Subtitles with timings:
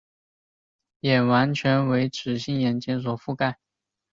[1.01, 3.59] 眼完全为脂性眼睑所覆盖。